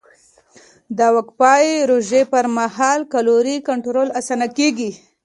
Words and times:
د 0.97 0.99
وقفهيي 1.15 1.75
روژې 1.91 2.21
پر 2.31 2.45
مهال 2.57 2.99
کالوري 3.13 3.57
کنټرول 3.67 4.07
اسانه 4.19 4.47
کېږي. 4.57 4.91